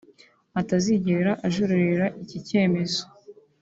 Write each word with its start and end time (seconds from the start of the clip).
atazigera 0.59 1.31
ajuririra 1.47 2.05
iki 2.23 2.37
cyemezo 2.47 3.01